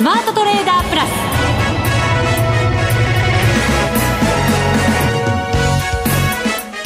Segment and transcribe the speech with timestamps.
[0.00, 1.10] スマートトレーダープラス。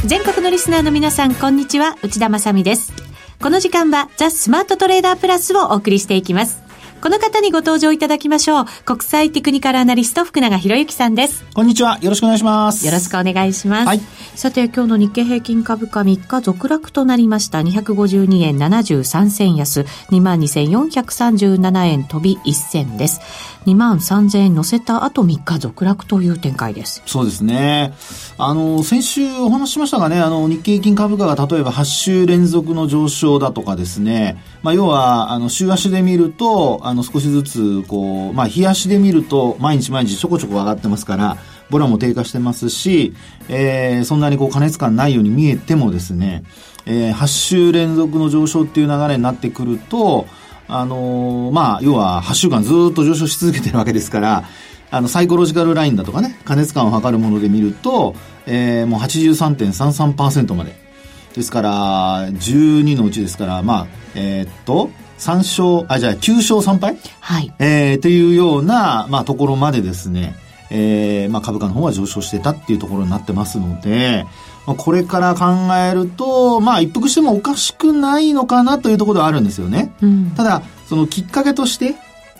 [0.04, 1.94] 全国のリスナーの皆さんこんにちは。
[2.02, 2.92] 内田まさです。
[3.40, 6.63] この時間はザ・スマートトレーダープラスをお送りしていきます。
[7.04, 8.64] この方にご登場いただきましょう。
[8.86, 11.44] 国際テクニカルアナリスト福永博之さんです。
[11.52, 11.98] こんにちは。
[12.00, 12.86] よろしくお願いします。
[12.86, 13.88] よろしくお願いします。
[13.88, 14.00] はい、
[14.34, 17.58] さて、今日の日経平均株価3日続落となりました。
[17.58, 23.20] 252円73銭安、22,437円飛び1銭です。
[23.66, 27.02] 2万3000円乗せた後3日続落という展開です。
[27.04, 27.92] そうですね。
[28.38, 41.36] あの、先週お話ししましたがね、あの、日経平均株価が例えば8週連続の上昇だとかですね、まあ、要は、あの、週足で見ると、あの、少しずつ、こう、まあ、日足で見ると、毎日毎日ちょこちょこ上がってますから、
[41.68, 43.12] ボラも低下してますし、
[43.50, 46.44] えー、そんなにこう、加熱感ないように見えてもですね、
[46.86, 50.26] えー、8週連続の上昇っていう流れになってくると、
[50.66, 54.44] あのー、まあ、要は8週間ずっと上昇し続けてるわけですから、
[54.90, 58.14] あの、サイコロジカルラインだとかね、加熱感を測るもので見ると、
[58.46, 60.83] えー、もう83.33%まで。
[61.34, 66.96] ですから、12のうちですから、まあ、えー、っと、3勝、あ、じゃあ9勝3敗？
[67.20, 67.52] はい。
[67.58, 70.34] えー、というような、まあ、ところまでですね、
[70.70, 74.24] えー、まあ、株価の方は上昇してたっていうところになってますので、
[74.66, 75.44] まあ、これから考
[75.76, 79.92] えると、まあ、一服してもおかしくないのかなというところではあるんですよね。
[80.02, 81.94] うん、ただ、そのきっかけとして、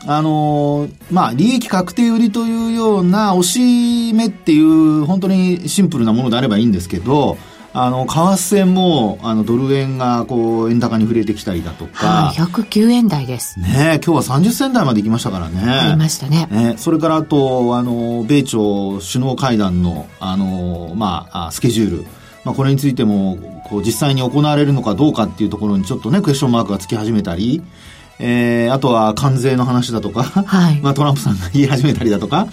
[0.06, 7.38] あのー、まあ、利益確定売りというような押し目っていう、本当にシンプルなものであればいいんですけど、
[7.76, 12.06] あの、為替も、あの、ドル円が、こう、円高に触れてきたりだとか。
[12.06, 13.58] はい、109円台です。
[13.58, 15.60] ね今日は30銭台まで行きましたからね。
[15.60, 16.46] ありましたね。
[16.52, 22.06] ねそれから、あと、あの、米朝首脳会談の、あの、まあ、スケジュール。
[22.44, 27.60] まあ、これについても、こう、実際に行われるのかどうかっていうところにちょっとね、クエスチョンマークがつき始めたり、
[28.18, 32.48] えー、あとは関税の話だとか、はい、まあトランプさんが言い始めたりだとか、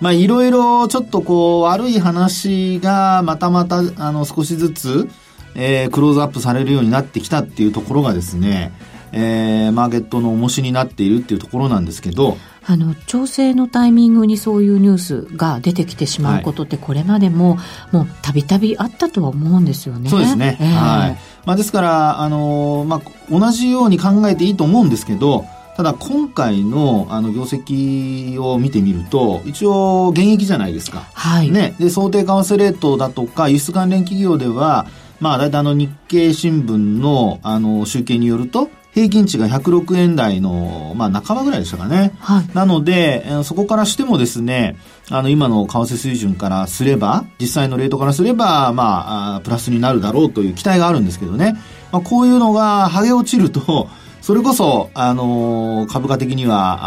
[0.00, 5.08] まあいろいろちょっとこう悪い話がまたまたあの少しずつ、
[5.54, 8.72] えー、クローズアップされるようになってきたっていうところがですね、
[9.12, 12.36] えー、マーケットの重しになっているっていうところなんですけど、
[12.66, 17.58] あの調整のタイミングにそういうニュースが出てきてしまうことって、これまでも、
[17.92, 20.08] もうたびたびあったとは思うんですよね。
[20.08, 20.56] そうですね。
[20.60, 21.18] えー、はい。
[21.44, 25.44] まあ、ですから、あのまあ、同じように考えていいと思うんですけど、
[25.76, 31.04] ただ今回のあの業績を見てみると、一応現役じゃないですか。
[31.12, 31.50] はい。
[31.50, 31.74] ね。
[31.78, 34.86] で、想定為替レートだとか、輸出関連企業では、
[35.20, 42.12] まあ、大体あの日経新聞のあの集計によると、平均値が106円台の、まあ、半ばぐらいでしたかね。
[42.20, 42.54] はい。
[42.54, 44.76] なので、そこからしてもですね、
[45.10, 51.56] あの、今の為替水準からすれば、実際のレートからすれば、まあ、プラスになるだろうという期待があるんですけどね。
[51.90, 53.88] まあ、こういうのが剥げ落ちると、
[54.24, 56.78] それこそ、あのー、株価的には、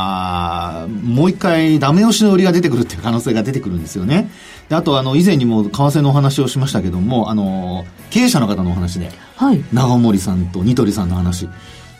[0.84, 4.32] あもう一回ダメ押しの売りが出てくるっていう可能性が出てくるんですよね。
[4.70, 9.64] であと、あの、以前にも為替のお話をしましたけども、あのー、経営者の方のお話で、はい。
[9.72, 11.48] 長森さんとニトリさんの話。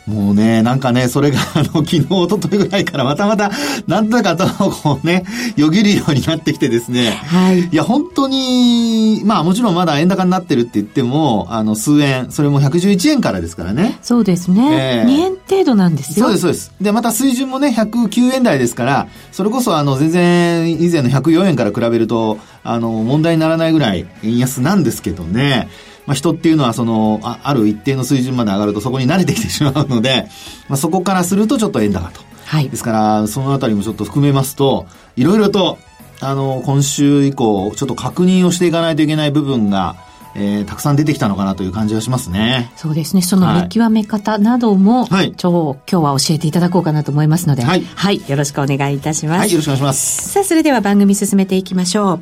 [0.08, 3.50] もうね、なんかね、それが、 あの、昨日、一昨日ぐらいからまたまた、
[3.86, 5.24] なんとか頭をこうね、
[5.56, 7.10] よぎるようになってきてですね。
[7.10, 7.60] はい。
[7.60, 13.98] いや、本当に、まあもちろんまだ円高になってるって言っても、あの、数円、それも111円からですからね。
[14.00, 15.04] そうですね。
[15.04, 16.26] えー、2円程度なんですよ。
[16.26, 16.72] そうです、そうです。
[16.80, 25.68] で、また水準もね、109円台ですから、それこそあの、全然以前の104円から比べると、あの、問題にならないぐらい円安なんですけどね。
[26.08, 30.26] まあ、人っていうのはそのあ、ある一定の水準まで上がるとそこに慣れてきてしまうので、
[30.66, 32.22] まあ、そこからするとちょっと円高と。
[32.46, 32.70] はい。
[32.70, 34.86] ですから、そのあたりもちょっと含めますと、
[35.16, 35.76] いろいろと、
[36.20, 39.96] あの、今週以降、ちょっと確認をしていかないといけない部分が、
[40.34, 42.72] えー、たくさん出てきたのかなという感じがしますね。
[42.76, 43.20] そうですね。
[43.20, 49.38] その見極め方なども、はい、今日は教えていただこうかなと思いますので、はい、はい、よろしくお願いいたします。
[49.40, 50.30] はい、よろしくお願いします。
[50.30, 52.20] さあ、それでは番組進めていきましょう。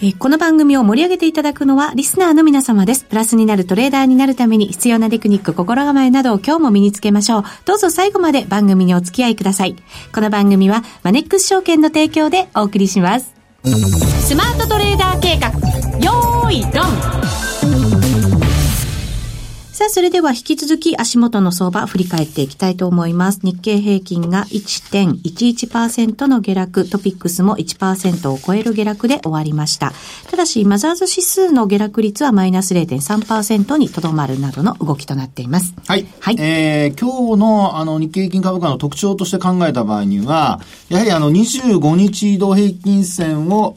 [0.00, 3.04] えこの番組を盛り上げていただくのはリスナーの皆様です。
[3.04, 7.44] プラスになるトレーダーになるために必要なテクニック、心構えなどを今日も身につけましょう。
[7.64, 9.74] どうぞ最後まで番組にお付き合いください。
[10.14, 13.34] この番組はマネックス証券の提供でお送りします。
[13.64, 15.48] スマートトレーダー計画、
[15.98, 17.47] よーい、ドン
[19.78, 23.38] さあ、それでは引き続き足元の相場振り返っていきたいと思います。
[23.44, 29.92] 日経平均が1.11%の下落、トピックスも1%を超える下落で終わりました。
[30.28, 35.76] ただし、マザーズ指数の下落率はマイナス0.3%にとどまるなどの動きとなっています。
[35.86, 36.08] はい。
[36.18, 36.36] はい。
[36.40, 43.76] えー、今日のあの日経平均株価の特徴として考えた場合には、やはりあの25日移動平均線を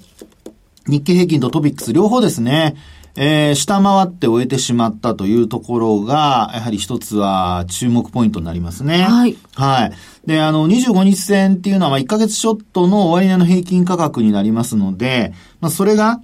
[0.88, 2.75] 日経平均とトピックス両方ですね、
[3.16, 9.04] えー、下回って終えてしまったというところが、やはり一つは注目ポイントになりますね。
[9.04, 9.38] はい。
[9.56, 9.92] はい。
[10.25, 16.22] で、あの、25日線っていうのは、まあ、1ヶ月ちょっとの終値の平均価格になりますので、まあ、それが、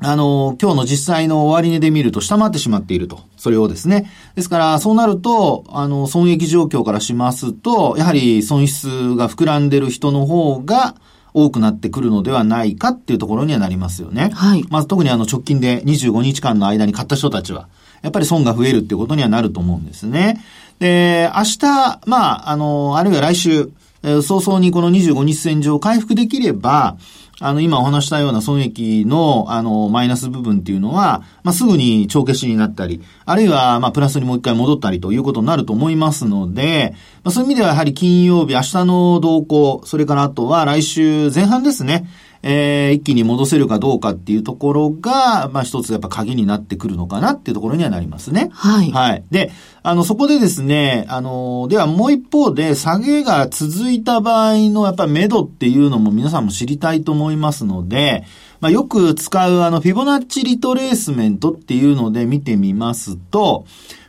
[0.00, 3.20] あの、今日の実際の終値で見ると下回ってしまっていると。
[3.38, 4.10] それをですね。
[4.34, 10.96] ですから、そうなると、あの、損益状況からしますと、やはり損失が膨らんでる人の方が、
[11.38, 14.30] 多くなってくるのではないかっていうところにはなりますよね。
[14.32, 14.64] はい。
[14.70, 17.68] まず特にあの直近で25日間の間に買った人たちは、
[18.00, 20.42] やっぱり損が増えるっていうことにはなると思うんですね。
[20.78, 23.70] で、明日、まあ、あの、あるいは来週、
[24.02, 26.96] えー、早々にこの25日線上回復できれば、
[27.38, 36.94] あの、今お話したような損益の、あの、マイナス部分っていうのは、まあ、すぐに帳消しになったり、あるいは、まあ、プラスにもう一回戻ったりということになると思いますので、
[37.24, 42.08] まあ、そういう意味ではやはり金曜日、明日の動向、それからあとは来週前半ですね。
[42.42, 48.48] えー、一気に戻せるかどうかっていうところが、まあ一つやっぱ鍵になってくるのかなっていうところにはなりますね。
[48.52, 48.90] はい。
[48.90, 49.24] はい。
[49.30, 49.50] で、
[49.82, 58.24] あの、そこでですね、あの、ではもう一方で、下げが続いた場合のやっぱ目処っていうのも皆さんも知りたいと思いますので、
[58.60, 63.66] まあよく使うあの、フィボナッチリトレースメントっていうので見てみますと、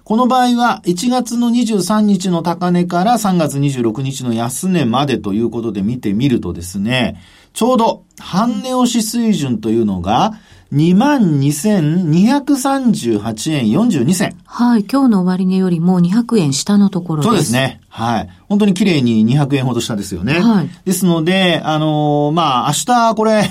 [0.07, 7.21] この場合は1月の23日の高値から3月26日の安値までということで見てみるとですね、
[7.51, 10.36] ちょうど半値押し水準というのが、
[10.71, 14.38] 22,238円42銭。
[14.45, 14.86] はい。
[14.86, 17.27] 今日の終値よりも200円下のところです。
[17.27, 17.81] そうですね。
[17.89, 18.30] はい。
[18.48, 20.39] 本当に綺麗に200円ほど下ですよね。
[20.39, 20.69] はい。
[20.86, 23.44] ですので、あのー、まあ、明日これ、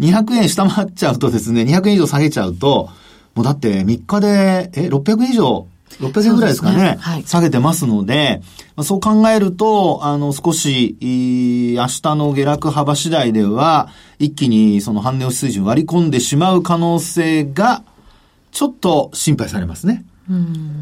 [0.00, 2.88] 200円下回っちゃうとですね、200円以上下げちゃうと、
[3.36, 5.68] もうだって3日で、え、600円以上
[6.00, 6.76] 600円ぐらいですかね。
[6.76, 8.42] ねはい、下げてますので、
[8.82, 17.82] そう考えると、あの、少し、明日の下落幅次第では、一気にその半値押し水準割り込んでしまう可能性が、
[18.50, 20.04] ちょっと心配されますね。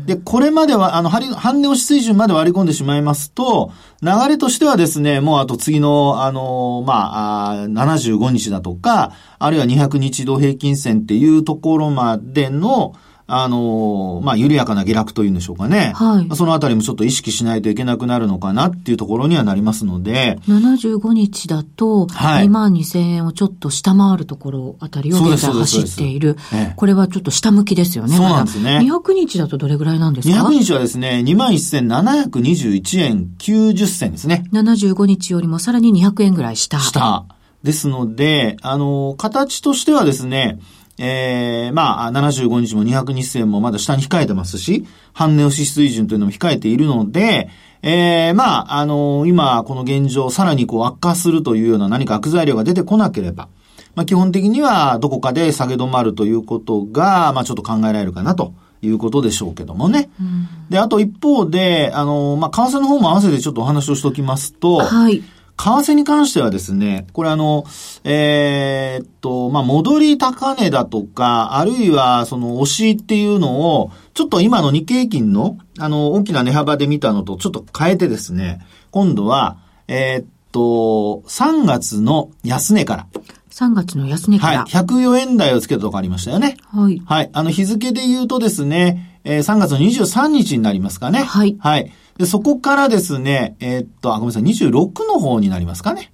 [0.05, 3.73] で、これまでは、あの、半値押し水準まで割り込んでしまいますと、
[4.03, 12.95] 流れとしてはですね、もうあと次の、あの、まあ、あ75日だとか、あるいは200日移動平均線っていうところまでの、
[13.31, 15.93] あの、まあ、緩やかな下落というんでしょうかね。
[15.95, 16.35] はい。
[16.35, 20.39] そのあたりもちょっと意識しないといけなくなるのかなっていうところにはなりますので。
[20.49, 26.39] 75日だと、はい、2万2000円をちょっと下回るところあたりを現在走っている。
[26.77, 28.17] これはちょっと下向きですよね。
[28.17, 28.79] そうなんですね。
[28.79, 34.45] 200日だとどれぐらいなんですか ?200 日はですね、2万1721円90銭ですね。
[34.55, 36.81] 75日よりもさらに200円ぐらい下。
[36.81, 37.27] 下。
[37.63, 40.59] ですので、あの、形としてはですね、
[40.99, 47.49] えー、まあ、75日も200日線もまだ下に控えてますし、半値押し水準というのも控えているので、
[47.83, 53.49] えー、まあ、あのー、今、この現状、さらにこう悪化するというような何か悪材料が出てこなければ、
[53.95, 58.53] まあ、基本的にはどこかで下げ止まるということが、まあ、ちょっと考えられるかなと。
[58.81, 60.09] いうことでしょうけどもね。
[60.21, 65.23] うん、で、あと一方で、あの、まあ、為替の方も合わせてちょっとお話をしておきますと、はい。
[65.59, 67.65] 為替に関してはですね、これあの、
[68.05, 78.61] えー、っと、まあ、戻り高値だとか、あるいはその押しっていうのを、ちょっと今の日経平均の、あの、大きな値幅で見たのとちょっと変えてですね、
[78.93, 79.59] 今度は、
[79.89, 83.07] えー、っと、3月の安値から。
[83.51, 84.59] 3月の安値から。
[84.61, 84.71] はい。
[84.71, 86.57] 104円台をつけたとこありましたよね。
[86.69, 87.03] はい。
[87.05, 87.31] はい。
[87.33, 91.23] あの、日付で言うとですね、えー、3月の23日になりますかね。
[91.23, 91.55] はい。
[91.61, 91.93] はい。
[92.17, 96.11] で、そこからですね、えー、っと、あ、ごめんなさい、26の方になりますかね。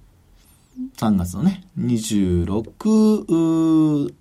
[0.97, 4.13] 3月のね、26、う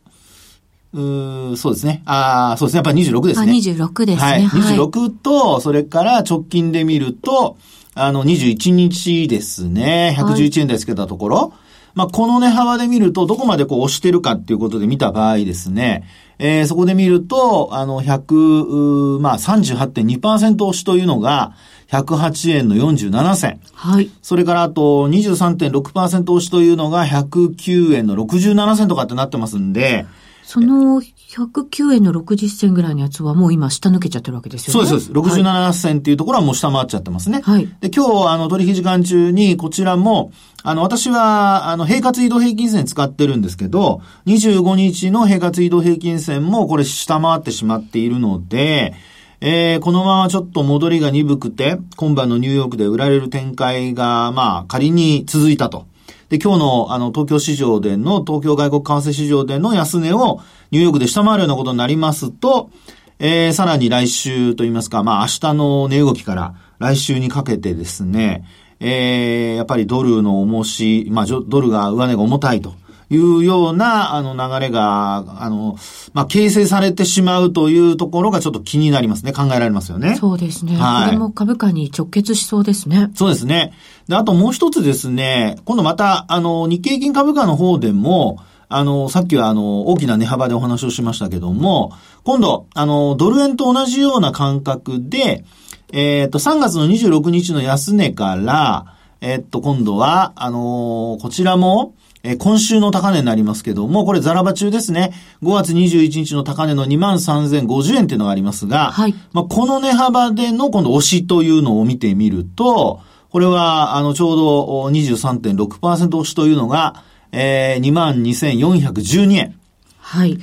[0.96, 2.04] うそうですね。
[2.06, 2.76] ああ、そうですね。
[2.76, 3.50] やっぱり26ですね。
[3.50, 4.22] あ、26ですね。
[4.22, 4.44] はい。
[4.44, 7.56] 26と、それから直近で見ると、
[7.96, 10.16] あの、21日ですね。
[10.16, 11.36] 111円台つけたところ。
[11.36, 11.50] はい、
[11.94, 16.04] まあ、この値幅で見ると、どこまでこう押してるかっていうことで見た場合ですね、
[16.38, 21.54] えー、そこで見ると、あの、100、まあ、38.2%押しというのが、
[21.88, 23.60] 108円の47銭。
[23.72, 24.10] はい。
[24.22, 30.06] それからあと23.6%押しというのが109円の67銭とかってなってますんで、
[30.42, 31.00] その
[31.34, 34.88] 109円の60銭ぐらいのやつはもう今下抜けちゃってるわけですよね。
[34.88, 35.10] そうです。
[35.10, 37.40] 67銭っていうところはもう下回っちゃってますね。
[37.42, 37.66] はい。
[37.80, 40.30] で、今日あの取引時間中にこちらも、
[40.62, 48.94] あの私はあの平滑移動平均線使ってるんですけど、25日の平滑移動平均線もこれ下回ってしまっているので、
[49.40, 55.86] えー、このままちょっと戻りが鈍くて、今晩のニューヨークで売られる展開が、まあ、仮に続いたと。
[56.28, 60.40] で、今日の、あの、東京市場での、東京外国為替市場での安値を、
[60.70, 62.70] ニューヨークで下回るようなことになりますと、
[63.18, 68.44] えー、さらに来週といいますか、まあ、明日の値動きから来週にかけてですね、
[68.80, 72.74] えー、やっぱりドルの重し、まあ、ドルが上値が重たいと
[73.10, 75.76] いうような、あの、流れが、あの、
[76.12, 79.32] まあ、形成されてしまうというところがちょっと気になりますね。
[79.32, 80.16] 考えられますよね。
[80.16, 80.76] そうですね。
[80.76, 81.04] はい。
[81.06, 83.10] これも株価に直結しそうですね。
[83.14, 83.72] そうですね。
[84.08, 91.92] で、あともう一つですね、今度また、あの、日経平均株価の方でも、あの、さっきはあの、大きな値幅でお話をしましたけども、
[92.24, 95.44] 今度、あの、ドル円と同じような感覚で、
[95.92, 101.94] えっ、ー、と、3月の26日の安値から、えっ、ー、と、今度は、あのー、こちらも、
[102.26, 105.12] え今週の高値になりますけども、これザラバ中ですね。
[105.42, 109.14] 5月21日の高値の23,050円っていうのがありますが、はい。
[109.32, 119.54] まあ、この値幅での今度押しというのを見てみると、これは、あの、ちょうど23.6%押しというのが、えー、22,412円。
[119.98, 120.38] はい。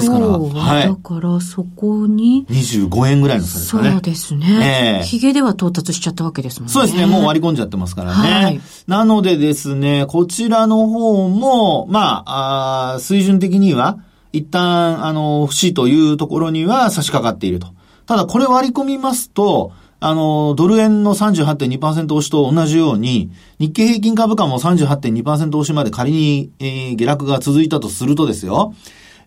[0.00, 0.88] ですから、はい。
[0.88, 2.46] だからそこに。
[2.48, 3.90] 25円ぐらいの差ですね。
[3.90, 4.98] そうですね。
[5.00, 6.72] えー、ヒゲでは到達しちゃったわけですもんね。
[6.72, 7.06] そうですね。
[7.06, 8.28] もう割り込んじゃってますからね。
[8.44, 8.60] はい。
[8.86, 13.98] なのでですね、こちらの方も、まあ、あ水準的には、
[14.32, 17.68] 一旦、あの、不死というところには差し掛かっていると。
[18.06, 19.72] ただ、これ割り込みますと、
[20.04, 23.30] あの、ドル円の38.2%押しと同じように、
[23.60, 28.74] 日経平均株価も38.2%押しまで仮に、えー、下落が続いたとするとですよ、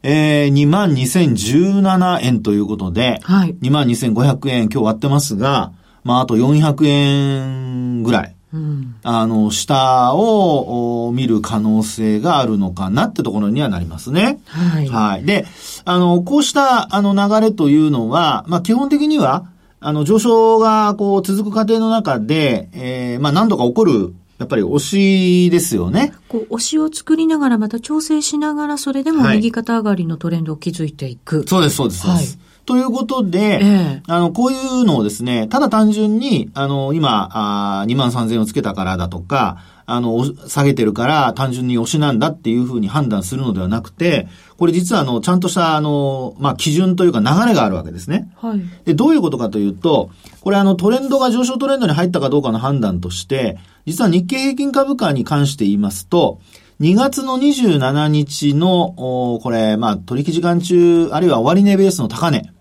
[0.07, 3.55] えー、22,017円ということで、はい。
[3.59, 5.71] 22,500円今日割ってますが、
[6.03, 8.35] まあ、あと400円ぐらい。
[8.53, 14.39] うん、あの、下を見る可能性があるのかなってところにはなりますね。
[14.45, 14.87] はい。
[14.87, 15.25] はい。
[15.25, 15.47] で、
[15.85, 19.47] あの、こうしたあの流れというのは、まあ基本的には、
[19.79, 26.13] あの、上昇がこう続く過程の中で、えー、まあ何度か起こるやっぱり推しですよね。
[26.27, 31.37] こう、推しを作りながら、また調整しながら、それでも右肩上がりのトレンドを築いていく。
[31.37, 32.07] はい、そうです、そうです。
[32.07, 32.25] はい。
[32.65, 44.27] ということで、えー、あの、こういうのをですね、ただ単純に、あの、今、あ2万3000円をつけたからだとか、あの、下げてるから単純に推しなんだっていうふうに判断するのではなくて、
[44.57, 48.31] これ実はあの、ちゃんとしたあの、まあ、基準というか流れがあるわけですね。
[48.35, 48.61] はい。
[48.85, 50.09] で、どういうことかというと、
[50.41, 56.39] これあの、トレンドが上昇トレンドに入ったかどうかの判断として、実は日経平均株価に関して言いますと、
[56.81, 58.93] 2月の27日の、
[59.41, 62.51] これ、まあ、取引時間中、あるいは終値ベースの高値。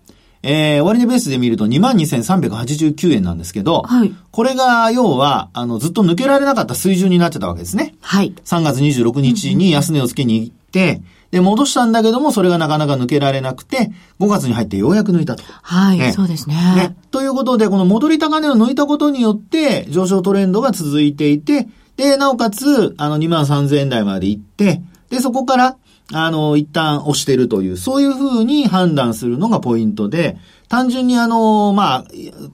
[0.47, 4.13] えー、終値ベースで見ると22,389円なんですけど、はい。
[4.29, 7.95] これが、要は、あの、ずっと抜けられなかった水準になってたわけですね。
[7.99, 8.31] はい。
[8.45, 15.43] 3月26日に安値をつけに行って、で、戻したんだけども、それがなかなか抜けられなくて、5月に入ってようやく抜いたと。
[15.63, 16.95] はい、ね、そうですねね。
[17.09, 24.83] ということで、この戻り高値を抜いたことによって、上昇トレンドが続いていて、で、なおかつ、あの、2万3000円台まで行って、
[25.15, 25.77] で、そこから、
[26.13, 32.05] あの、一旦押してるという、そういうふうに判断するのがポイントで、単純にあの、まあ、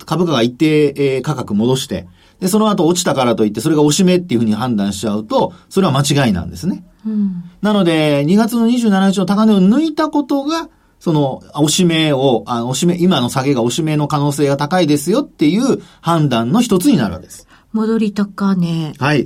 [0.06, 2.08] 株価が一定価格戻して、
[2.40, 6.84] で、その後落ちたからといって、それが押し目っていうふうに判断しちゃうと、それは間違いなんですね。
[7.06, 17.48] うん、なので、2月の27日の高値を抜いたことが、その、押し目を、あ押し目、今の下げが押し目の可能性が高いですよっていう判断の一つになるわけです。
[17.74, 18.94] 戻り高値。
[19.00, 19.22] はい。
[19.22, 19.24] え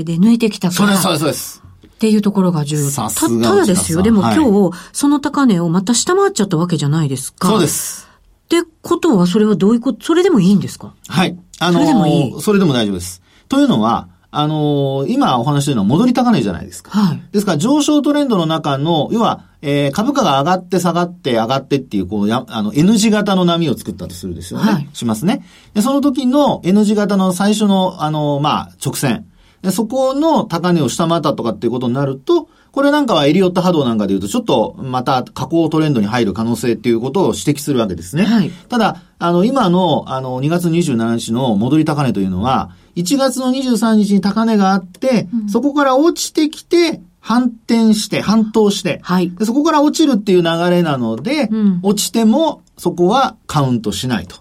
[0.00, 0.76] ー、で、抜いてきたから。
[0.76, 1.67] そうです、そうです、そうです。
[1.98, 2.90] っていうところが重要。
[2.90, 4.02] さすがただですよ。
[4.02, 7.48] でも今日、はい、その高値をまた下回っちゃったわけじゃないですか。
[7.48, 8.08] そうです。
[8.44, 10.94] ってことは、それはどういうこと、それでもいいんですか？
[11.08, 11.36] はい。
[11.58, 12.40] あのー、それでもいい。
[12.40, 13.20] それでも大丈夫です。
[13.48, 16.90] というのは、あのー、今お話してるのは戻り高値じゃないですか。
[16.96, 17.22] はい。
[17.32, 24.72] ですから上昇トレンドの中の、要は、えー、株価が上がって下がって上がってっていう、こう、や、あの、N 字型の波を作ったとするですよね。
[24.72, 24.88] はい。
[24.92, 25.44] しますね。
[25.74, 29.26] で、その時の N 字型の最初の、あの、まあ、直線。
[29.62, 38.24] で、そこの高値を下回ったとかっていうことになると、これなんかはエリオット波動なんかで言うと、ちょっとまた下降トレンドに入る可能性っていうことを指摘するわけですね。
[38.24, 38.50] はい。
[38.50, 54.36] ただ、あの、今の、あの、2月27日の戻り高値というのは、1月の23日に高値があって、うん、そこから落ちてきて、反転して、反倒して、はい、そこから落ちるっていう流れなので、うん、落ちてもそこはカウントしないと。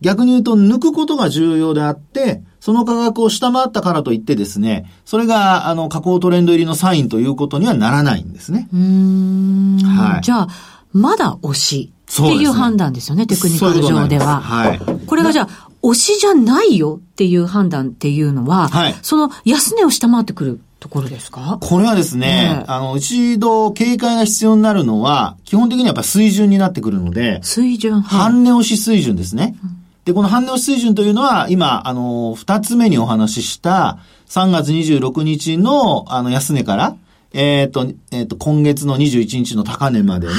[0.00, 8.70] 逆に言うと、抜くことが重要であって、その価格を下回ったからといってですね、それが、あの、下降トレンド入りのサインということにはならないんですね。
[8.72, 9.78] うん。
[9.84, 10.22] はい。
[10.22, 10.48] じゃあ、
[10.94, 14.40] まだ押しっていう判断ですよね、ねテクニカル上では。
[14.40, 14.80] はい。
[15.06, 21.58] これがじゃあ、押しじゃないよっていう判断っていうのは、はい、その安値を下回ってくるところですか？
[21.60, 29.58] これはですね、えー、あの、一度警戒が必要になるのは、基本的にはやっぱ水準になってくるので、水準、はい、半値押し水準ですね。
[29.62, 36.96] うん、で、この半値押し水準というのは、今、あの、二つ目にお話しした、3月26日の、あの、安値から、
[37.32, 40.32] えっ、ー、と、えっ、ー、と、今月の21日の高値までの、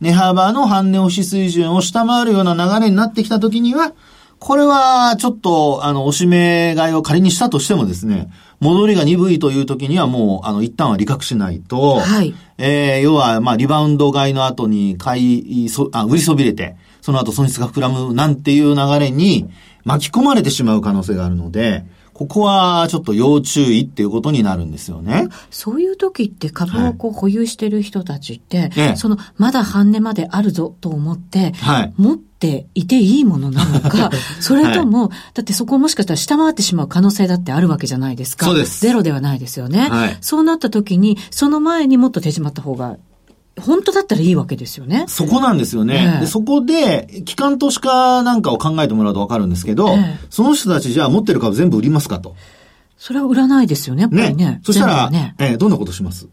[0.00, 3.92] 値幅の半値押し水準を下回るような流れになってきたときには、
[4.38, 8.28] これは、ちょっと、あの、おしめ買いを仮にしたとしてもですね、
[8.58, 12.34] 戻りが鈍いという時にはもう、あの、一旦は利確しないと、はい。
[12.58, 19.50] えー、要は、まあ、リバウンド買いの後に買い、そ、あ、売りそびれて、その後損失が膨らむなんていう流れに
[19.84, 25.28] 巻き込まれてしまう可能性があるので、ここはちょっと要注意っていうことになるんですよね。
[25.50, 38.46] そういう時って株をこう保有してる人たちって、はい、そのまだ半値まであるぞと思って、はい、持っていていいものなのか、 それとも、はい、だってそこをもしかしたら下回ってしまう可能性だってあるわけじゃないですか。
[38.46, 38.80] そうです。
[38.80, 39.88] ゼロではないですよね。
[39.88, 42.98] はい、そうなった時に、その前にもっと手締まった方が
[43.60, 45.04] 本当だったらいいわけですよね。
[45.08, 46.18] そこなんですよね。
[46.20, 49.94] でそこで、機関投資家なんかを考えてもらうとわかるんですけど、
[50.30, 52.34] その人たちじゃあ持ってる株全部売りますかと。
[52.96, 54.44] それは売らないですよね、やっぱりね。
[54.46, 56.28] ねそしたら、ね、えー、どんなことします？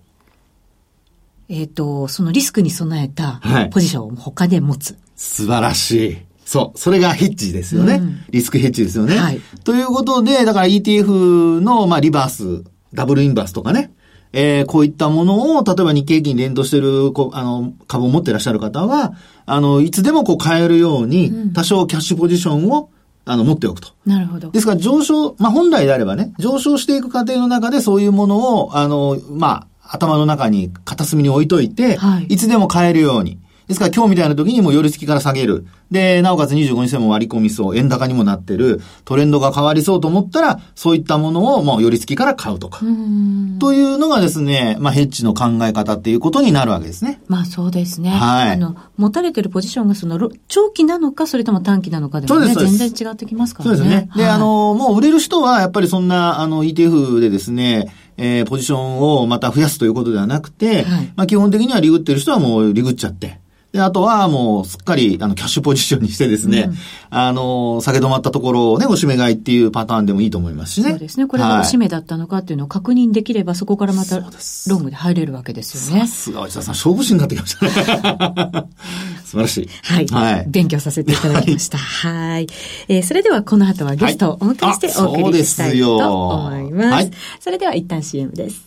[1.50, 4.92] えっ、と、そのリスクに備えたポジションを他で持つ。
[4.92, 6.18] はい、素晴らしい。
[6.46, 6.80] そう。
[6.80, 7.96] それがヘッジですよね。
[7.96, 9.18] うん、リスクヘッジですよね。
[9.18, 9.42] はい。
[9.64, 13.92] ということで、だから ETF の、まあ、リバース、ダブルインバースとかね。
[14.32, 19.14] えー、こういったものを、例えば日経平均連動してる、こう、あの、株を持ってらっしゃる方は、
[19.46, 22.90] あの、いつでもこう買えるように、多少キャッシュポジションを、
[23.26, 23.90] あの、持っておくと。
[24.06, 24.52] なるほど。
[24.52, 33.40] ですから上昇、まあ、本来であればね、上昇していく過程の中でそういうものを、あの、まあ、頭の中に片隅に置いといて、はい、いつでも買えるように。
[33.70, 35.68] ですから今日みたいな時にも寄り付きから下げる。
[35.92, 42.80] で、なおかつ25日線も割り込みそう、円高にもなってる、トレンドが変わりそうと思ったら、そういったものをもう寄り付きから買うとか。
[42.84, 47.22] うというのがですね、まあヘッジの考え方っていうことになるわけですね。
[47.28, 48.10] まあそうですね。
[48.10, 48.52] はい。
[48.54, 53.78] あの、持たれてるポジションがその、長期なのか、それとも短期なのかでもね、全然違ってきますからね。
[53.78, 54.10] そうですね。
[54.16, 63.40] で、はい、あの、もう売れる人は、やっぱりそんな、あの、ETF でですね、えー、ポジションをまた増やすということではなくて、はい、まあ基本的にはリグってる人はもうリグっちゃって、
[63.72, 66.76] で、あとはもうすっかりあのキャッシュポジションにしてですね、うん、
[67.12, 70.90] あの、下げ止まったところをね、おしめ買いっていうパターンでもいいと思いますしね。
[70.90, 71.28] そうですね。
[71.28, 76.08] これがおしめだったのかっていうのを確認できれば、はい、そこからまたロングで入れるわけですよね。
[76.08, 77.72] さすが内田さん、勝負師になってきましたね。
[79.24, 79.70] 素晴らしい。
[79.84, 80.08] はい。
[80.08, 80.46] はい。
[80.50, 81.78] 勉強させていただきました。
[81.78, 82.48] はい。
[82.88, 86.90] えー、それではこの後はゲストをお迎えしてお送りしたいと思います。
[86.90, 88.64] はい、それでは一旦 CM です。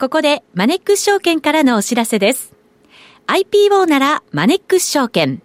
[0.00, 2.61] ここでマネックス証券からのお知らせです。
[3.26, 5.42] IPO ならマネックス証券。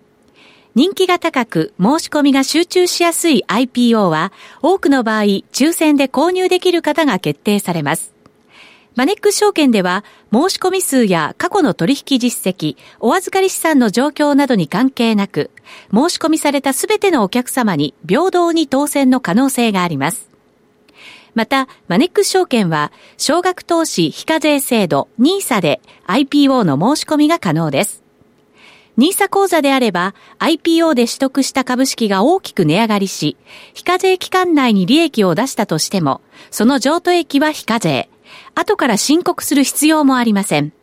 [0.75, 8.13] 人気が高く申し込みが集中しやすい IPO は多くの場合抽選で購入できる方が決定されます。
[8.95, 15.51] マネックス証券では申し込み数や過去の取引実績、お預かり資産の状況などに関係なく、
[15.93, 20.27] 申し込みされたすべてのお客様に平等に当選の可能性があります。
[21.37, 28.01] また、マネックス証券は、少額投資非課税制度 NISA で IPO の申し込みが可能です。
[28.97, 33.37] NISA 口座であれば、IPO で取得した株式が大きく値上がりし、
[33.75, 38.09] 非課税期間内に利益を出したとしても、その譲渡益は非課税。
[38.55, 40.73] 後から申告する必要もありません。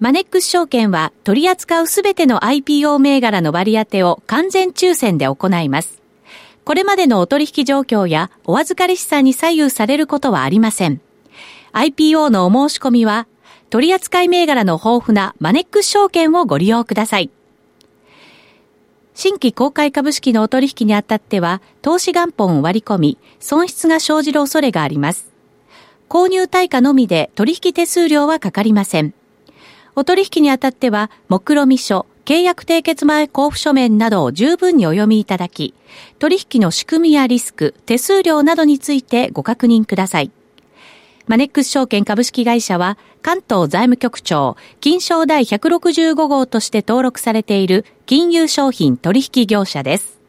[0.00, 5.99] マネックス証券は取り扱うすべての IPO 銘柄の割り当てを完全抽選で行います。
[6.64, 11.00] これまでのお取引状況やお預かり資産に左右されることはありません。
[11.72, 13.26] IPO のお申し込みは、
[13.70, 17.30] 取扱銘柄の豊富なマネックス証券をご利用ください。
[19.14, 25.30] 新規公開株式のお取引にあたっては、投資元本を割り込み、損失が生じる恐れがあります。
[26.08, 29.14] 購入対価のみで取引手数料はかかりません。
[29.94, 35.74] お取引にあたっては、目論見書、契約締結前交付書面などを十分にお読みいただき、
[36.20, 40.30] 取引の仕組みやリスク、手数料などについてご確認ください。
[41.26, 50.20] マネックス証券株式会社は、関東財務局長、金賞第165号として登録されている金融商品取引業者です。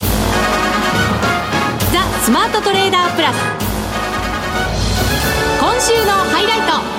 [0.00, 0.08] ザ・
[2.20, 3.36] スマートトレーダープラス。
[5.58, 6.91] 今週のハイライト。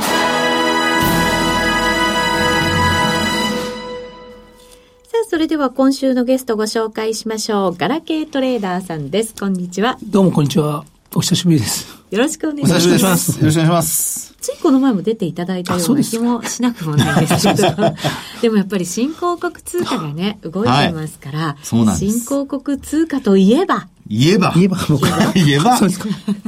[5.34, 7.76] それでは今週のゲストご紹介しましょう。
[7.76, 9.34] ガラケートレーダーさんです。
[9.34, 9.98] こんにちは。
[10.04, 10.86] どうもこんにちは。
[11.16, 11.88] お久しぶりです。
[12.12, 12.86] よろしくお願いします。
[12.86, 13.40] よろしくお願いします。
[13.40, 14.36] よろしくお願いします。
[14.40, 17.96] ついこの前も出ていただいたような気もしなくもないです けど、
[18.44, 21.58] でもやっぱり新興国通貨がね、動いてますから、は
[21.94, 24.52] い、新興国通貨といえば、言えば。
[24.56, 24.78] 言えば、
[25.34, 25.80] 言えば、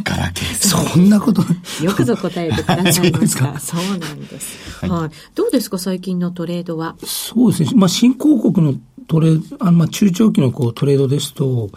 [0.04, 0.56] ガラケー。
[0.56, 1.42] そんなこと。
[1.84, 3.60] よくぞ答えてくださいました。
[3.60, 4.86] そうなんです。
[4.86, 5.10] はい。
[5.36, 6.96] どうですか、最近のトレードは？
[7.04, 7.72] そうですね。
[7.76, 11.70] まあ、新興国のトレード、あまあ、中長期のこうトレードですと、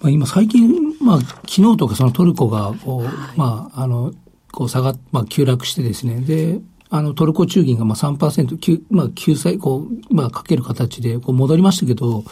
[0.00, 4.12] まあ、今最近、まあ、昨日とかそのトルコが、こう、はい、まあ、あの、
[4.52, 6.20] こう下がっ、まあ、急落してですね。
[6.20, 12.24] で、あの、トルコ中銀がまあ3%、まあ、救済、こう、まあ、かける形で、こう、戻りましたけど、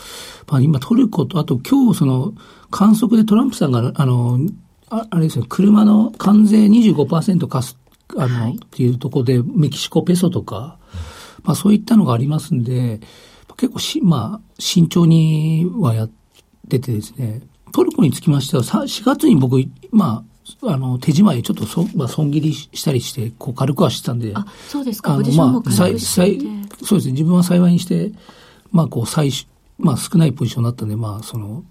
[0.48, 2.34] まあ、今、トルコと、あと、今日、その、
[2.70, 4.38] 観測でトランプさんが、あの、
[4.90, 7.78] ああれですよ、車の関税25%貸す、
[8.16, 10.78] あの、はい、っていうところで、メキシコペソとか、
[11.42, 13.00] まあそういったのがありますんで、
[13.56, 16.10] 結構し、まあ、慎重にはやっ
[16.68, 19.58] ててですね、トルコにつきましては、4月に僕、
[19.90, 24.32] まあ、あの、手仕舞いちょっとそ、まあ、損切りしたりして、こう、軽くはしてたんで。
[24.34, 25.14] あ、そうですか。
[25.14, 27.12] あの、まあ、そうですね。
[27.12, 28.12] 自分は幸いにして、
[28.70, 29.30] まあ、こう、最、
[29.78, 31.64] まあ、少ないポジションになったんで、まあ、その、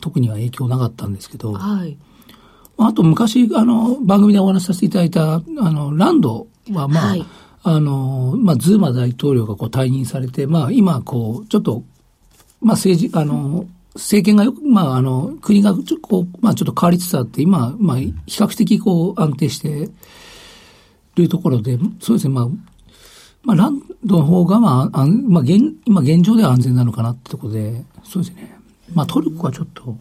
[0.00, 1.52] 特には影響なかったんですけど。
[1.52, 1.96] はい。
[2.78, 7.26] あと、昔、あの、番組でお話しさせていただいた、あの、ランドは、まあ、はい、
[7.62, 11.84] あの、まあ、ズーマ大統領がこう退任されて、まあ、今、こう、ちょっと、
[12.60, 19.90] まあ、政治、あの、政権がよく、まあ、あの、国がちょこう、まあ、ちょっと変わりつつあって、今、まあ、比較的こう、安定して
[21.16, 22.48] いるところで、そうですね、まあ、
[23.42, 28.56] まあ、ランドの方が、まあ、あんまあ、現、今現状では安全なのかなってところで、そうですね。
[28.94, 29.96] まあ、トルコはちょっと。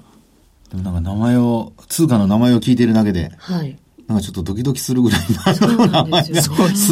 [0.70, 3.78] でもなんか名前を、通貨の名前を聞いているだけで、はい。
[4.08, 5.22] なんかちょっとドキドキするぐらい
[5.62, 6.42] の名前が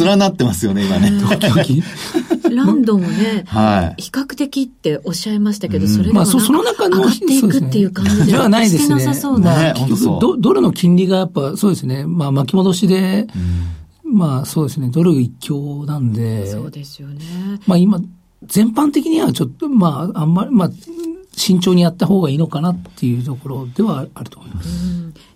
[0.04, 1.12] 連なってますよね、今ね。
[1.20, 1.82] ドキドキ？
[2.54, 8.96] ランドもね、はい、比較的っておっしゃいましたけど、それでもなんか上がっていくっていう感じではないですね。
[8.96, 9.74] なさそうな。
[9.74, 9.74] ね、
[10.20, 13.28] ドドルの金利がやっぱそうですね、まあ巻き戻しで、
[14.04, 16.50] まあそうですね、ドル一強なんで。
[16.50, 17.24] そうですよね。
[17.66, 18.00] まあ今、
[18.46, 20.70] 全般的にはちょっと、まああんまり、まあ、
[21.36, 24.68] 慎重にやった方がいいのかなっていうところではあると思います。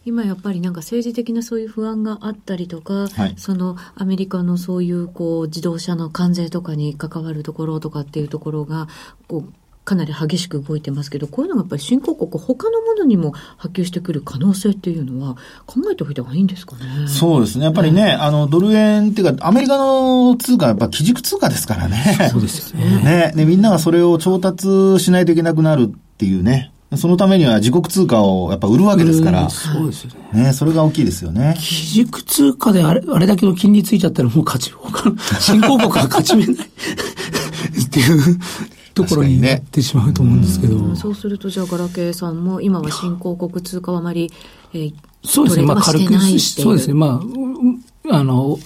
[0.04, 8.88] 今やっぱりなんか政治的なそういう不安があったりとか、はい、そのアメリカのそういうこう自動車の関税とかに関わるところとかっていうところが
[9.26, 9.52] こう
[9.88, 17.08] かなり激しく動いてますけど、こういうのがやっぱり新興国、他のものにも波及してくる可能性っていうのは、考えておいた方がいいんですかね？
[17.08, 17.64] そうですね。
[17.64, 22.28] やっぱりね、はい、あの、ドル円っていうか、アメリカの通貨はやっぱ基軸通貨ですからね。
[22.30, 23.02] そうですよね。
[23.02, 23.32] ね。
[23.34, 24.68] で、みんながそれを調達
[25.02, 25.86] しないといけなくなるっ
[26.18, 26.70] ていうね。
[26.96, 29.48] そのためには自国通貨をやっぱ売るわけですから。
[29.50, 30.44] そうですよね。
[30.44, 31.54] ね、それが大きいですよね。
[31.58, 36.66] 基軸通貨であれあれだけの金利ついちゃったらもう勝ち、他 の新興国は勝ち目ない
[37.84, 38.38] っていう
[38.98, 40.74] ところになってしまうと思うんですけど。
[40.76, 44.30] ね、そうするとじゃあガラケーさんも今は新興国通貨はあまり、
[44.74, 47.22] えー、そうですね、まあ軽く、そうですね、ま
[48.10, 48.58] あ、あの、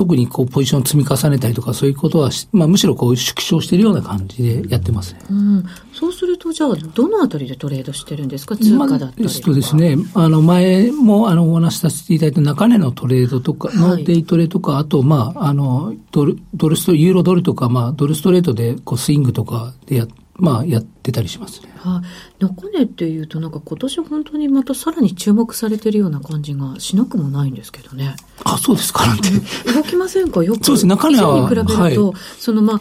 [0.00, 8.56] 特にこうポジションを積み重ねたりとかそういうことは、まあ、むしろこう縮小しているような感じでやってますね、うん、そうするとじゃあどのあたりでトレードしてるんですか？
[8.56, 20.06] 通貨だったりとか、まあ、ですねあの前もあのお話しさせていただいた中値のトレードとかのデイトレとか、はい、あとまああのドルドルストユーロドルとか、まあ、ドルストレートでこうスイングとかでや
[20.40, 21.70] まあ、やってたりしますね。
[21.76, 22.02] は
[22.40, 28.16] い、中値っていうと、なんか今年本当にまたさらに注目されてるような感じがしなくもないんですけどね。
[28.44, 29.28] あ、そうですかなんて。
[29.72, 30.42] 動きませんか？
[30.42, 30.64] よく。
[30.64, 31.40] そうです中値は。
[31.40, 31.96] に比べると、はい、
[32.38, 32.80] そのまあ、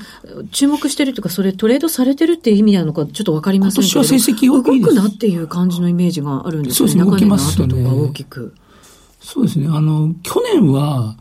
[0.52, 4.00] 注目してるというか、それトレードされてるっていう意味なのか、ちょっとわかりませんけど。
[4.00, 6.94] 今年は成績動くなっていう感じのイメージがあるんですよね。
[6.94, 7.68] そうですね、動きますね。
[7.68, 8.54] とか大きく。
[9.22, 11.18] そうですね、あの、去年は、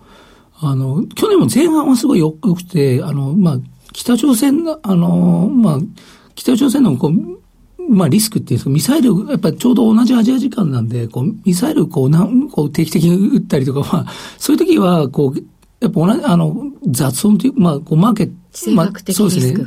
[0.60, 3.58] あの、去年も前半はすごい良くて、あの、まあ、
[3.92, 5.78] 北朝鮮が、あの、まあ、
[6.38, 15.38] 北朝鮮のこう、まあリスクっていうんですか、ミサイル、やっぱりちょうど同じアジア時間なんで、こう、ミサイルこう、なんこう定期的に撃ったりとか、まあ、そういう時は、こう、
[15.80, 19.64] やっぱ同じ、あの、雑音という、まあ、こう、マーケット、まあ、そうですね。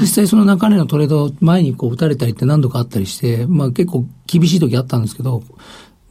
[0.00, 5.42] 実際その中値のトレード前にこう、打たれたりって何度かあったりして、まあ結構厳しい時あったんですけど、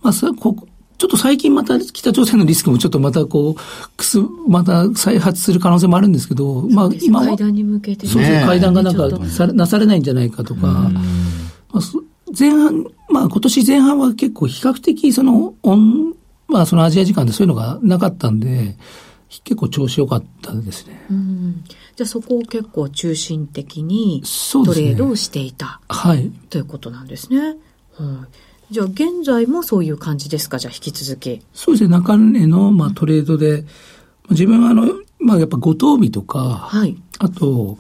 [0.01, 0.55] まあ、それこ
[0.97, 7.27] ちょっと最近また北朝鮮のリスクもちょっとまたこう、くす、また再発する可能性もあるんですけど、まあ今は。
[7.27, 10.91] 会談に向けて、そうそう、会談がなんかさなされないんじゃないかとか、ま
[11.73, 11.79] あ、
[12.38, 16.15] 前半、まあ今年前半は結構比較的その、オン、
[16.47, 18.75] まあそのアジア時間でそういうのがなかったんで、
[19.43, 20.99] 結構調子良かったですね。
[21.95, 26.31] じゃあそこを結構中心的にトレードをしていた、ね、はい。
[26.49, 27.39] ということなんですね。
[27.39, 27.55] はい。
[28.69, 30.60] じゃあ現在もそういう感じですか？
[30.60, 31.41] じゃあ引き続き。
[31.53, 31.89] そうですね。
[31.89, 33.65] 中根の、まあ、トレードで、
[34.30, 37.77] 自分はあの、まあやっぱ五等日とか、はい、あと、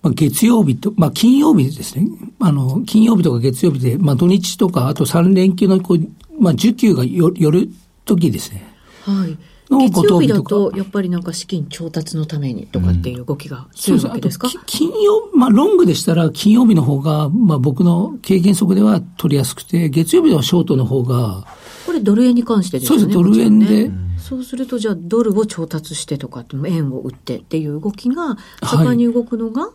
[0.00, 2.06] まあ、月曜日と、まあ金曜日ですね。
[2.38, 5.98] あの、金曜日とか月曜日で、まあ土日とか、あと3連休のこう、
[6.40, 7.68] まあ受給がよ、よる
[8.04, 8.64] 時ですね。
[9.04, 9.36] はい。
[9.78, 21.46] 月曜日だと、やっぱりなんか資金調達のためにとかっていう動きが強いわけですか、うん、金曜、まあロングでしたら金曜日の方が、まあ僕の経験則では取りやすくて、月曜日はショートの方が、
[21.86, 22.98] これドル円に関してですね。
[23.00, 23.94] そうです、ドル円で、ね。
[24.18, 29.70] そうすると、じゃあドルを調達してとか、円を売ってっていう動きが、盛んに動くのが、はい、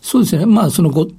[0.00, 0.46] そうですね。
[0.46, 1.12] まあ、そのご、流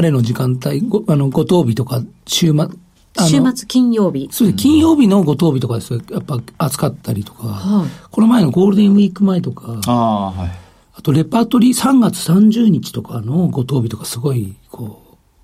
[0.00, 2.68] れの時間帯、ごあの、ご当日とか、週末、
[3.18, 4.28] 週末金曜日。
[4.30, 4.62] そうです。
[4.62, 6.00] 金曜日のご当日とかですよ。
[6.10, 10.50] やっぱ扱ったりとか、はい、この前のゴールデンウィーク前とか、あ,、はい、
[10.94, 15.02] あとレパートリー3月30日とかのご当日とかすごい、こ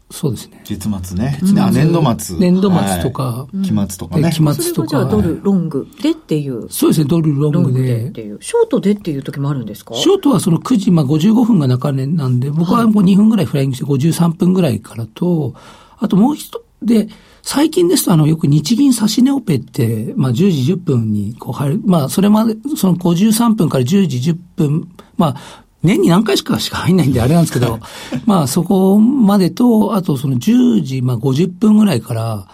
[0.09, 0.63] そうですね。
[0.65, 1.41] 月末ね。
[1.59, 2.39] あ年度末。
[2.39, 3.49] 年度末とか。
[3.65, 4.31] 期末とかね。
[4.31, 4.89] 期末とか。
[4.89, 6.71] じゃあドルロングでっていう。
[6.71, 8.07] そうですね、ドルロングで。
[8.09, 8.41] っていう。
[8.41, 9.95] ショートでっていう時もあるんですか？
[9.95, 15.55] ショートはその9時、まあ55分が中値なんで、僕はもう2分ぐらいフライングして53分ぐらいからと、
[15.99, 17.09] あともう一で、
[17.47, 21.81] 最近ですと、あの、よく日銀指値オペって、まあ、10時10分にこう入る。
[21.87, 27.79] まあ、それまで、その53分から10時10分、まあ、年に何回しかしか入んないんであれなんですけど、
[28.27, 32.49] まあ、そこまでと、あとその10時、まあ、50分ぐらいから、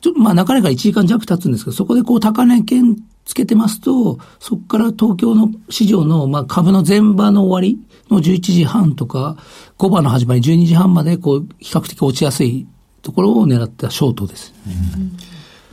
[0.00, 9.36] ちょっとまあ、中値から1時間弱経つんですけど、そこでこう、高値圏つけてますと、そこから東京の市場の、まあ、株の前場の終わりの11時半とか、
[9.78, 12.68] 5番の始まり12時半まで、こう、比較的落ちやすい
[13.02, 14.54] ところを狙ったショートです。
[14.66, 15.16] うん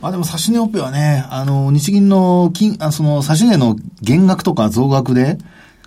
[0.02, 5.38] あでも、指値オペはね、あの、日銀の金、あその、指値の減額とか増額で、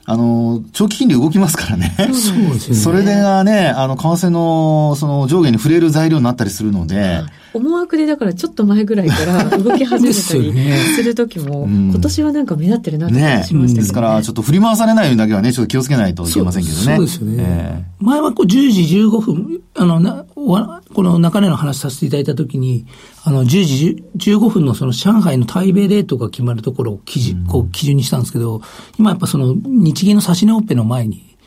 [0.06, 1.96] あの、長期金利動きますからね。
[1.98, 2.76] そうですね。
[2.76, 7.22] それでがね、あの、為替の、その、上下に触れる材料になったりするので、
[7.54, 16.96] 思惑でだからちょっと前ぐらいから動き始めたりする時も、 ね、今年はなんか目立ってるなって感じしましたね、ね、ですから、ちょっと振り回されないようにだけはね、ちょっと気をつけないといけませんけどね。
[16.96, 17.36] そうですよね。
[17.40, 22.86] えー、前はこう10時15分、あの、な、この中根の話させていただいた時に、
[23.24, 28.62] あの、10時15分のその上海の対米レートが決まるところを基準、こう基準にしたんですけど、
[28.98, 31.38] 今やっぱその日銀の指し値オペの前に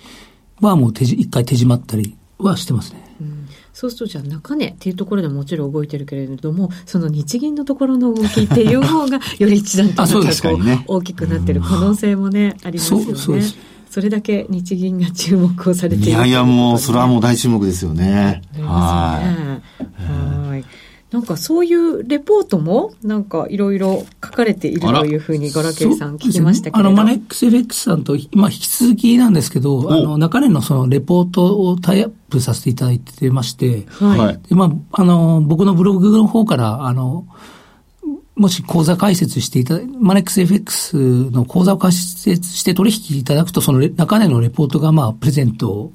[0.61, 3.02] はもう手一回手締まったりはしてますね。
[3.83, 13.43] そうするとじゃあ中値っていうところでもちろん動いてるけれども、その日銀のところの動きっていう方がより一段とこう、ね、大きくなってる可能性もね、ありますよね。
[13.91, 18.41] それだけ日銀が注目をされているいやいやもう、それはもう大注目ですよね。
[18.61, 20.32] はい。
[21.13, 21.21] はい。
[21.21, 26.79] なんかそういうレポートも、なんかいろいろ書かれているというふうに、ガラケーさん聞きましたけど。
[26.79, 34.49] あの、マネックス FX さんと、まあ、引き続きなんですけど、あの、中根のそのレポートをタイアップさせていただいてまして、はい。
[34.49, 37.27] で、まあ、あの、僕のブログの方から、あの、
[38.35, 45.93] もし口座開設していただ、マネックス FX の口座を開設して取引いただくと、その中根のレポートが、まあ、プレゼント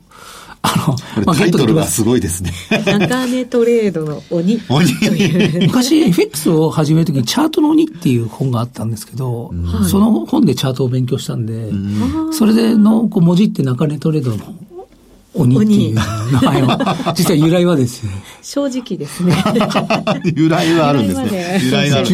[0.67, 2.51] あの、まあ、タイトルがすごいですね。
[2.86, 4.62] 中値トレードの鬼。
[4.69, 4.86] 鬼
[5.67, 9.51] 昔 FX を始めるときにチャートの鬼っていう本があったんですけど、
[9.89, 11.71] その本でチャートを勉強したんで、
[12.34, 14.56] それでのこう文字って中値トレードの
[15.34, 18.12] 鬼っていう名前は、実は由来はですね。
[18.41, 19.34] 正直 ですね。
[20.36, 21.60] 由来はあるんですね。
[21.63, 22.10] 由来がある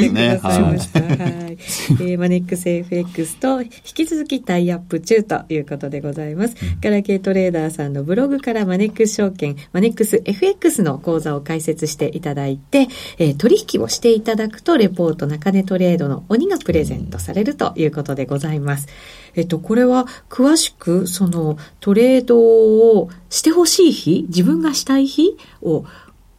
[0.67, 1.01] んですね。
[1.01, 1.52] はい。
[1.57, 2.11] はい。
[2.11, 6.55] えー、マネックス FX と引き続きタイアップ中ということでございます。
[6.81, 12.87] ガラケートレーダーさんのブログからマネックス証券、マネックス FX の講座を開設していただいて、
[13.17, 18.87] えー、取引をしていただくと、レポート中値トレードの鬼がプレゼントされるということでございます。
[19.35, 25.85] えっと、これは詳しく、そのトレードをしてほしい日、自分がしたい日を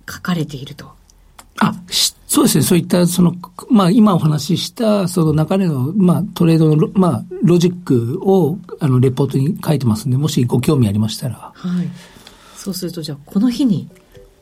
[0.08, 0.92] 書かれていると。
[1.68, 1.74] あ、
[2.26, 2.64] そうですね。
[2.64, 3.34] そういった、その、
[3.70, 11.52] まあ、今お話しした、その中での、まあ、トレードの、まあ、ロジックを、あの、レポートに書いてますんで、もしご興味ありましたら。
[11.54, 11.88] はい。
[12.56, 13.88] そうすると、じゃあ、この日に。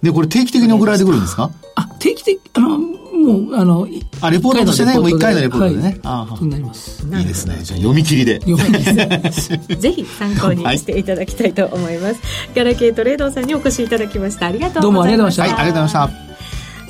[0.02, 1.50] で、これ定期的に送られてくるんですか？
[1.76, 3.86] あ、定期的、あの、もう、あの、
[4.20, 5.82] あ、レポートとしてね、もう一回のレポートでね。
[5.82, 7.06] はい、ああ、そうなります。
[7.06, 7.58] いいですね。
[7.62, 8.40] じゃあ読み切りで。
[8.40, 12.14] 読み切り ぜひ参考にしていただきたいと思います。
[12.14, 12.18] はい、
[12.56, 14.46] ガラケートレードさんにお越しいただきました。
[14.46, 14.82] ありがとうございました。
[14.82, 15.62] どうもありがとうございました。
[15.62, 16.31] はい、ありがとうございました。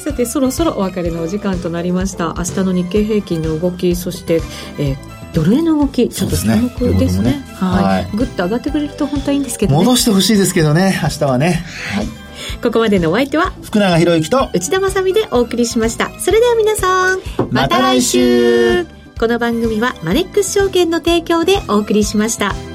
[0.02, 2.34] さてそろそろお別れのお時間となりました。
[2.36, 4.42] 明日の日経平均の動きそして、
[4.78, 4.96] えー、
[5.32, 11.64] ドル円の動きちょっと注目ですね、ね、はい、ぐっと上がってくれると本当はいいんですけど、ね、戻してほしいですけどね明日はね。
[11.94, 12.06] はい。
[12.62, 16.10] ここまでのお相手は福永博之と内田まさでお送りしました。
[16.18, 18.86] それでは皆さんまた来週。
[19.18, 22.71] この番組はマネックス証券の提供でお送りしました。